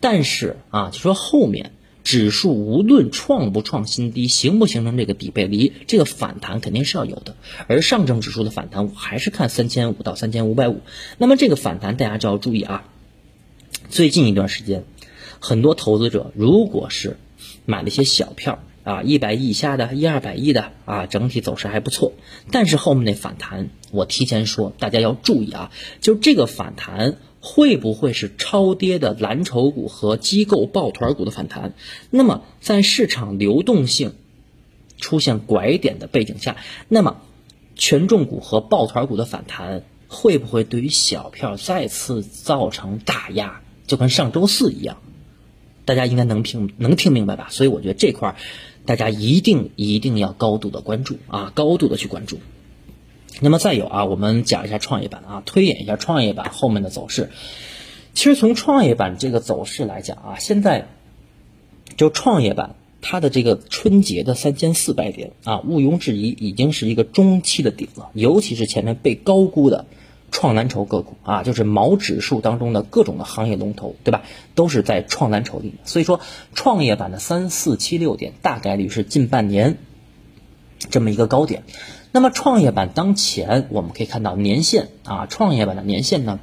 [0.02, 1.72] 但是啊，就说后面
[2.04, 7.38] 指数无论创不创新低，形不形成这个底背离，这个反弹肯定是要有的。
[7.68, 10.82] 而上证指数的反弹，我还是看三千五到三千五百五。
[11.18, 12.84] 那么这个反弹大家就要注意啊。
[13.90, 14.84] 最近一段时间，
[15.40, 17.16] 很多投资者如果是
[17.66, 18.60] 买了一些小票。
[18.88, 22.14] 啊，一百亿以下的，一二百亿的啊，整体走势还不错。
[22.54, 31.74] 但是后面那反弹，我提前说，大家要注意啊，就这个反弹会不会是超跌的蓝筹股和机构抱团股的反弹？
[32.12, 34.14] 那么在市场流动性
[34.96, 36.56] 出现拐点的背景下，
[36.88, 37.18] 那么
[37.76, 43.60] 权重股和抱团股的反弹会不会对于小票再次造成打压？
[43.86, 45.00] 就跟上周四一样，
[45.84, 47.48] 大家应该能听能听明白吧？
[47.50, 48.36] 所以我觉得这块儿。
[48.88, 52.40] 大家一定一定要高度的关注啊，高度的去关注。
[53.42, 57.30] 那么再有啊，我们讲一下创业板啊，推演一下创业板后面的走势。
[58.14, 60.88] 其实从创业板这个走势来讲啊，现在
[61.98, 69.86] 就创业板它的这个春节的三千四百点啊，毋庸置疑已经是一个中期的顶了，尤其是前面被高估的。
[70.32, 74.24] 创蓝筹个股啊，就是毛指数当中的各种的行业龙头，对吧？
[74.56, 75.78] 都是在创蓝筹里面。
[75.86, 76.20] 所以说，
[76.54, 79.78] 创业板的三四七六点大概率是近半年
[80.90, 81.64] 这么一个高点。
[82.12, 86.40] 那么，创业板当前我们可以看到年线啊，创业板的年线呢，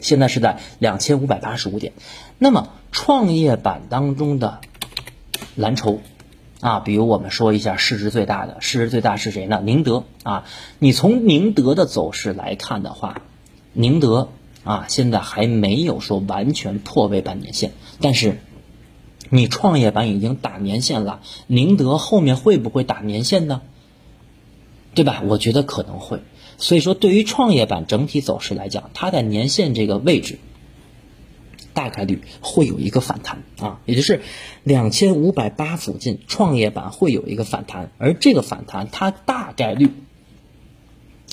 [0.00, 1.92] 现在是在两千五百八十五点。
[2.38, 4.60] 那么，创业板当中的
[5.54, 6.00] 蓝筹。
[6.64, 9.60] 啊，比如我们说一下市值最大的，市值最大是谁呢？
[9.62, 10.46] 宁德啊，
[10.78, 13.20] 你从宁德的走势来看的话，
[13.74, 14.30] 宁德
[14.64, 18.38] 啊现在还没有说完全破位半年线，但是
[19.28, 23.60] 你创业板已经打年线了，宁德后面会不会打年线呢？
[24.94, 25.22] 对吧？
[25.26, 26.22] 我觉得可能会，
[26.56, 30.38] 所以说对于创业板整体走势来讲，它在年线这个位置。
[31.74, 34.22] 大概率会有一个反弹啊，也就是
[34.62, 39.90] 两千五百八附近，创业板会有一个反弹，而这个反弹它大概率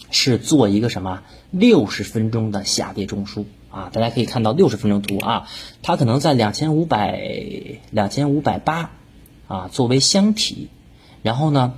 [0.10, 5.48] 是做一个什么六十分钟的下跌中枢啊，大家可以看到六十分钟图啊，
[5.84, 8.92] 它可能在两千五百两千五百八
[9.48, 10.70] 啊作为箱体，
[11.22, 11.76] 然后呢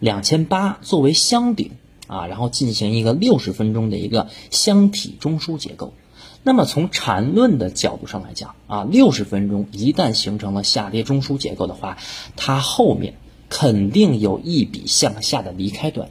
[0.00, 1.70] 两千八作为箱顶
[2.08, 5.94] 啊，然后进行一个六十分钟的一个箱体中枢结构。
[6.46, 11.98] 那么从缠论的角度上来讲啊，六十分钟一旦形成了下跌中枢结构的话，
[12.36, 13.14] 它后面
[13.48, 16.10] 肯定有一笔向下的离开段，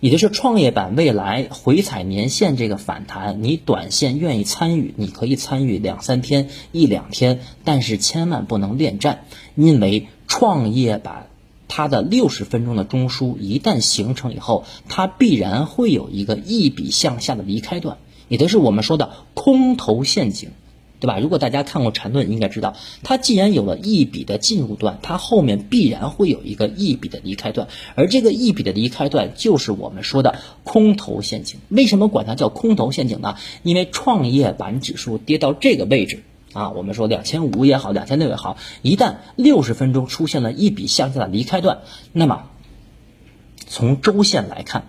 [0.00, 11.26] 也就是创业板未来回踩年线这个反弹，你短线愿意参与，你可以参与两三天、一两天，但是千万不能恋战，因为创业板。
[11.66, 17.96] 它的六十分钟的中枢一旦形成以后，它必然会有一个一笔向下的离开段，
[18.34, 20.50] 也就是我们说的空头陷阱。
[21.00, 21.18] 对吧？
[21.18, 31.60] 如果大家看过缠论，应该知道，它既然有了一笔的进入段，它后面必然会有一个一笔的离开段，而这个一笔的离开段就是我们说的空头陷阱。
[31.68, 33.36] 为什么管它叫空头陷阱呢？
[33.62, 36.22] 因为创业板指数跌到这个位置
[36.54, 41.80] 啊，我们说两千五也好，两千六也好，一旦六十分钟出现了一笔向下的离开段，
[42.12, 42.44] 那么
[43.66, 44.86] 从周线来看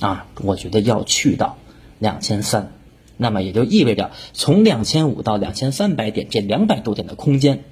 [0.00, 1.56] 啊，我觉得要去到
[2.00, 2.72] 两千三。
[3.16, 7.64] 那么也就意味着，从两千五到两千三百点这两百多点的空间，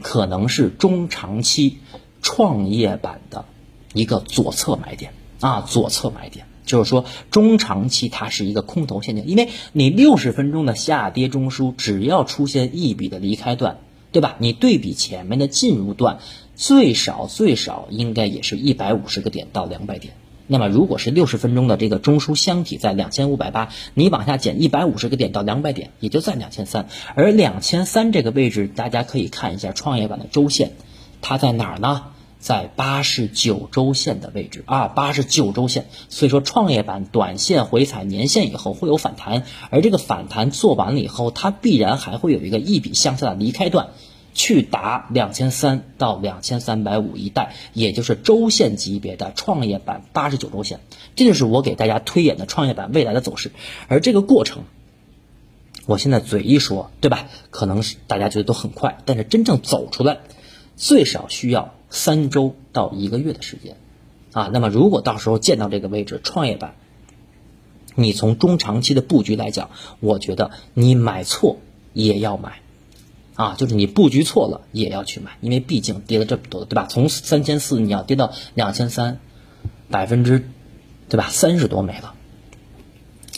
[0.00, 1.76] 可能是中长期
[2.22, 3.44] 创业板的
[3.92, 13.80] 一个左侧买点啊，左侧买点，就是说中长期它是一个空头陷阱，因为你六十分钟的下跌中枢，只要出现一笔的离开段，
[14.12, 14.36] 对吧？
[14.38, 16.20] 你对比前面的进入段，
[16.56, 20.14] 最少最少应该也是一百五十个点到两百点。
[20.46, 26.86] 那么，如果是六十分钟的这个中枢箱体在两千五百八，你往下减一百五十个点到两百点，也就在两千三。
[27.14, 30.72] 而两千三这个位置，大家可以看一下创业板的周线，
[31.22, 32.02] 它在哪儿呢？
[32.38, 35.86] 在八十九周线的位置啊，八十九周线。
[36.10, 43.88] 所以说，创业板短线回踩年线以后会有反弹，而这个反弹做完了以后，它必然还会有一个一笔向下的离开段。
[44.34, 50.80] 去达两千三到两千三百五一带，也就是周线级别的创业板八十九周线，
[51.14, 53.52] 这就是我给大家推演的创业板未来的走势。
[53.86, 54.64] 而这个过程，
[55.86, 57.28] 我现在嘴一说，对吧？
[57.50, 60.18] 可能是大家觉得都很快，但是真正走出来，
[60.76, 63.76] 最少需要三周到一个月的时间
[64.32, 64.50] 啊。
[64.52, 66.74] 那么如果到时候见到这个位置，创业板，
[67.94, 69.70] 你从中长期的布局来讲，
[70.00, 71.58] 我觉得你买错
[71.92, 72.63] 也要买。
[73.36, 76.86] 啊，就是你布局错了也要去买，因为毕竟跌了这么多，对吧？
[76.88, 79.18] 从三千四你要跌到两千三，
[79.90, 80.48] 百分之，
[81.08, 81.28] 对吧？
[81.30, 82.14] 三十多没了。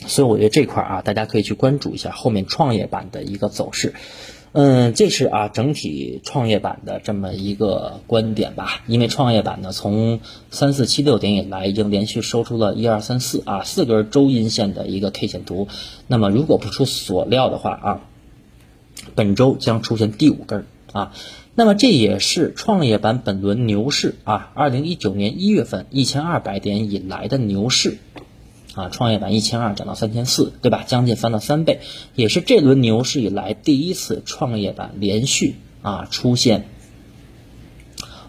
[0.07, 3.95] 所以我觉得这块啊，大家可以去关注一下后面创业板的一个走势。
[4.53, 8.83] 嗯，这是啊整体创业板的这么一个观点吧。
[8.87, 15.69] 因为创业板呢，从三四七六点以来，已经连续收出了一二三四啊四根周阴线的一个 K 线图。
[16.07, 18.01] 那么如果不出所料的话啊。
[19.15, 21.13] 本周将出现第五根啊，
[21.55, 27.99] 那么这也是创业板本轮牛市啊，二零一九年一月份一千二百点以来的牛市
[28.75, 30.85] 啊，创业板一千二涨到三千四，对吧？
[30.87, 31.81] 将近翻了三倍，
[32.15, 36.69] 也是这轮牛市以来第一次创业板连续啊出现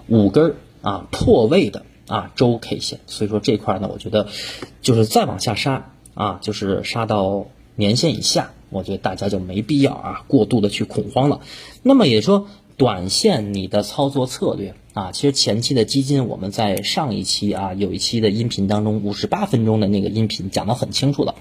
[0.08, 4.28] 五根啊破位的啊周 K 线，所以说这块呢，我觉得
[4.82, 8.52] 就是再往下杀啊，就是杀到年线以下。
[8.70, 11.42] 我觉得大家就没必要啊，过度的去恐慌了。
[11.84, 21.36] 那么也说，短线你的操作策略啊，其实前期的基金我们在上一期啊有一期的音频当中，五十八分钟的那个音频讲得很清楚了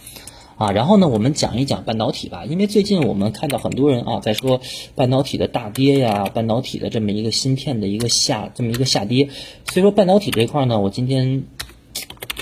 [0.56, 0.70] 啊。
[0.70, 4.60] 然后呢，我们讲一讲半导体吧，因为最近我们看到很多人啊在说
[4.94, 9.28] 半导体的大跌呀，半导体的这么一个芯片的一个下这么一个下跌，
[9.70, 11.44] 所以说半导体这块呢，我今天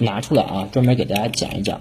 [0.01, 1.81] 拿出来啊，专门给大家讲一讲。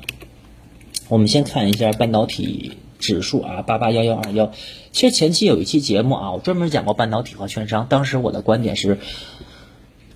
[1.10, 2.72] 我们先看一下半导体。
[3.04, 4.52] 指数啊，八八幺幺二幺。
[4.94, 7.88] 其实前期有一期节目啊，我专门讲过半导体和券商。
[7.90, 8.98] 当时我的观点是，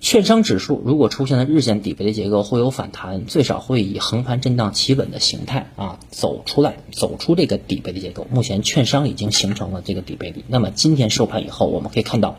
[0.00, 8.26] 券商指数如果出现了日线底背的结构，会有反弹，最少会以横盘震荡企稳的形态啊走出来，走出这个底背的结构。
[8.30, 10.44] 目前券商已经形成了这个底背离。
[10.48, 12.38] 那么今天收盘以后，我们可以看到，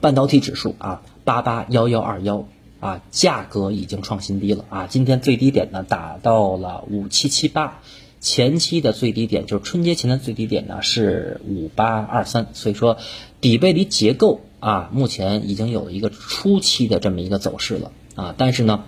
[0.00, 2.44] 半导体指数啊，八八幺幺二幺
[2.80, 4.86] 啊，价格已经创新低了啊。
[4.88, 7.80] 今天最低点呢，打到了五七七八。
[8.20, 12.98] 前期的最低点就是春节前的最低点呢是五八二三，所以说
[13.40, 18.84] 底背离结构啊，目前已经有一个初期的这么一个走势了啊，但是呢，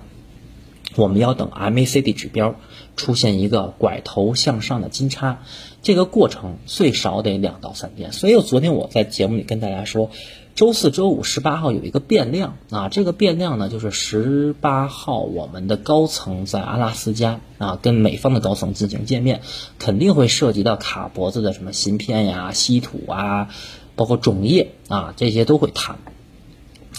[0.97, 2.57] 我们要等 MACD 指标
[2.95, 5.43] 出现一个拐头向上的金叉，
[5.83, 10.11] 这个过程最少得两到三天，所以昨天我在节目里跟大家说。
[10.55, 19.41] 周四周五十八号有一个变量啊，这个变量呢就是十八号我们的高层在阿拉斯加啊跟美方的高层进行见面，
[19.79, 23.49] 肯定会涉及到卡脖子的什么芯片呀、稀土啊，
[23.97, 25.99] 包括种业啊这些都会谈。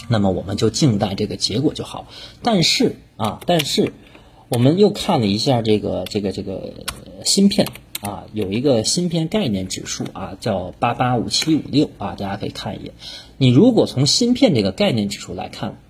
[0.08, 2.08] 那么我们就静待这个结果就好。
[2.42, 3.92] 但是啊，但是
[4.48, 6.72] 我们又看了一下这个这个这个
[7.24, 7.68] 芯片。
[8.04, 12.92] 啊，有一个芯片概念指数啊，叫八八五七五六啊，大家可以看一眼。
[13.38, 15.80] 你如果从芯片这个概念指数来看，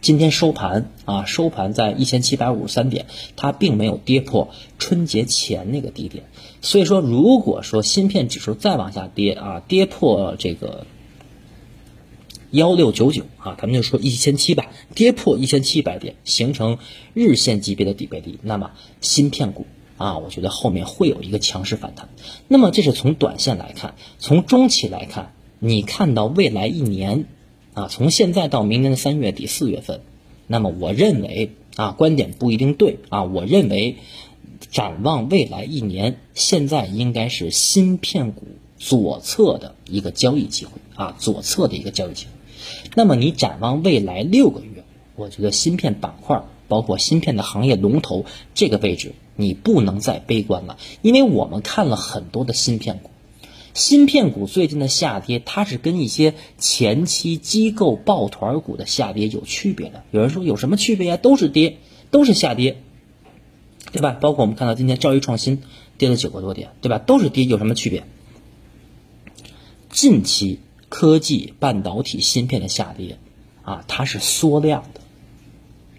[0.00, 3.04] 今天收盘啊，收盘在一千七百五十三点，
[3.36, 4.48] 它并没有跌破
[4.78, 6.24] 春节前那个低点。
[6.62, 10.86] 所以说，如果说芯片指数再往下跌啊，跌破这个
[12.50, 16.78] 幺六九九啊，咱们就说一千七吧，跌破一千七百点，形成
[17.12, 18.70] 日线级别的底背离，那么
[19.02, 19.66] 芯片股
[19.98, 22.08] 啊，我觉得后面会有一个强势反弹。
[22.48, 27.26] 那么这是从短线来看，从中期来看，你看到未来一年
[27.74, 30.00] 啊，从现在到明年的三月底四月份，
[30.46, 33.96] 那么我认为啊，观点不一定对啊，我认为
[34.70, 38.46] 展望未来一年，现在应该是芯片股。
[38.80, 42.30] 左侧的一个交易机会啊，左侧的一个交易机会。
[42.94, 44.84] 那么你展望未来六个月，
[45.16, 53.10] 我觉得芯片板块，包括芯片的行业龙头这个位置，你不能再悲观了，因为我们看了很多的芯片股，
[53.74, 60.04] 芯片股最近的下跌，它是跟一些前期机构抱团股的下跌有区别的。
[60.10, 61.16] 有人说有什么区别啊？
[61.16, 61.78] 都是跌，
[62.10, 62.82] 都是下跌，
[63.92, 64.12] 对吧？
[64.20, 65.62] 包括我们看到今天兆易创新
[65.96, 66.98] 跌了九个多点，对吧？
[66.98, 68.04] 都是跌，有什么区别？
[69.90, 70.58] 近期
[70.88, 73.18] 科技半导体芯片的下跌，
[73.62, 75.00] 啊，它是缩量的，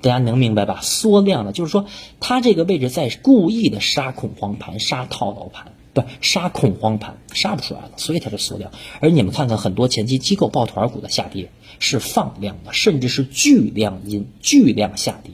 [0.01, 0.79] 大家能明白吧？
[0.81, 1.85] 缩量的，就是说
[2.19, 8.71] 它这个位置在故意的杀恐慌盘、杀套牢盘，不杀恐慌盘，杀不出来了，所以它是缩量。
[9.01, 15.33] 而你们看看很多前期机构抱团股的下跌是放量的，甚至是巨量阴、巨量下跌。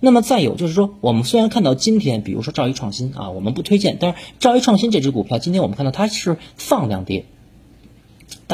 [0.00, 7.24] 那么再有就是说，我们虽然看到今天，比如说兆易创新啊，我们不推荐，但是兆易创新这只股票，今天我们看到它是放量跌。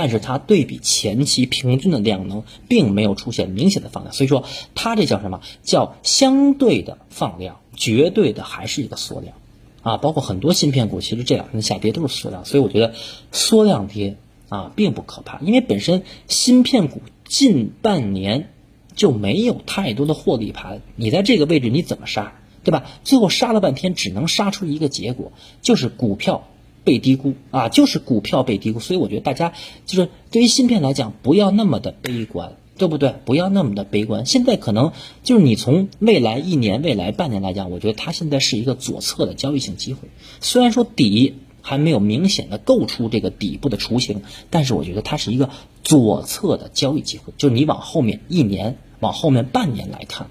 [0.00, 4.44] 但是它对比前期平均的量能，并没有出现明显的放量，所以说
[4.76, 5.40] 它这叫什么？
[5.64, 9.34] 叫相对的放量，绝对的还是一个缩量，
[9.82, 12.94] 啊，包括很多芯片股，其实这两天下跌都是缩量，所以我觉得
[13.32, 14.14] 缩量跌
[14.48, 18.50] 啊并不可怕，因为本身芯片股近半年
[18.94, 22.84] 就没有太多的获利盘，你在这个位置你怎么杀，对吧？
[23.02, 26.46] 最后杀了半天，只能杀出一个结果，就是股票。
[26.88, 29.52] 被低估啊，就是股票被低估，所以我觉得大家
[29.84, 33.14] 就是对于芯片来讲，不要那么的悲观，对不对？
[33.26, 34.24] 不要那么的悲观。
[34.24, 40.08] 现在可能就是你从未来一年、未来半年来讲，我觉得它现在是一个左侧的交易性机会。
[40.40, 45.50] 虽然说底还没有明显的构出这个底部的雏形，但是我觉得它是一个
[45.84, 47.34] 左侧的交易机会。
[47.36, 50.28] 就是你往后面一年、往后面半年来看，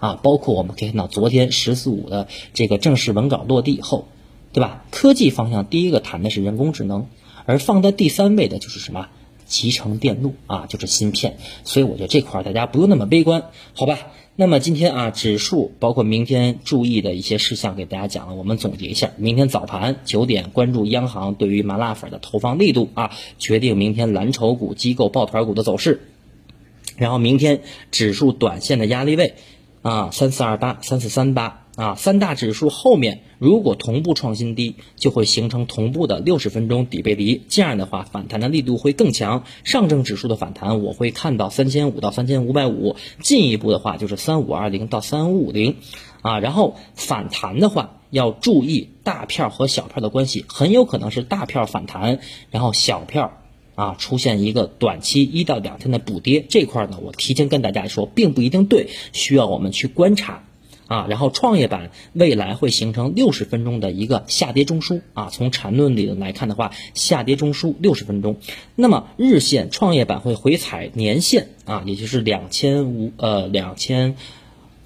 [0.00, 4.08] 啊，包括我们可以看到昨天“十四五”的这个正式文稿落地以后。
[4.52, 4.84] 对吧？
[4.90, 7.06] 科技方向第一个谈的是人工智能，
[7.46, 9.08] 而放在第三位的就是什么？
[9.46, 11.36] 集成电路啊，就是芯片。
[11.64, 13.44] 所以我觉得这块大家不用那么悲观，
[13.74, 13.98] 好吧？
[14.36, 26.00] 那么今天啊，指数包括明天注意的一些事项给大家讲了，我们总结一下：明天早盘九点关注央行对于麻辣粉的投放力度啊，决定明天蓝筹股、机构抱团股的走势。
[26.96, 29.34] 然后明天指数短线的压力位
[29.82, 31.59] 啊，三四二八、三四三八。
[31.76, 39.44] 啊，三大指数后面如果同步创新低，就会形成同步的六十分钟底背离，这样的话反弹的力度会更强。
[39.64, 45.76] 上证指数的反弹我会看到三千五到三千五百五，进一步的话就是三五二零到三五五零，
[46.22, 52.18] 啊，然后反弹的话要注意大票和小票的关系，很有可能是大票反弹，
[52.50, 53.38] 然后小票
[53.76, 60.44] 啊出现一个短期一到两天的补跌，这块呢我提前跟大家说，并不一定对，需要我们去观察。
[60.90, 68.38] 啊，然后创业板未来会形成六十分钟的一个下跌中枢啊，从缠论理论来看的话，下跌中枢六十分钟，
[68.74, 74.16] 那么日线创业板会回踩年线啊，也就是两千五呃两千。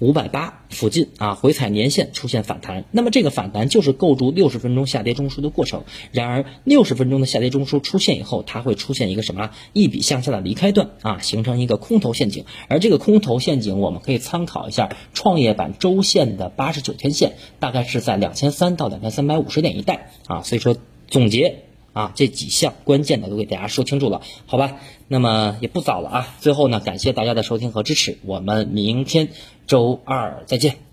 [0.05, 5.83] 五百八附近啊，回踩年线出现反弹，那么这个反弹就是构筑六十分钟下跌中枢的过程。
[6.11, 9.49] 然而，六十分钟的下跌中枢出现以后，它会出现一个什么？
[9.73, 12.45] 一笔向下的离开段啊，形成一个空头陷阱。
[12.67, 20.43] 而这个空头陷阱，我们可以参考一下创业板周线的八十九天线，大概是在两千三到两千三百五十点一带啊。
[20.43, 20.77] 所以说，
[21.07, 21.63] 总结。
[21.95, 24.79] 啊，这几项关键的都给大家说清楚了，好吧？
[25.07, 26.35] 那么也不早了啊。
[26.41, 29.29] 最后呢，感谢大家的收听和支持，我们明天
[29.67, 30.84] 周二再见。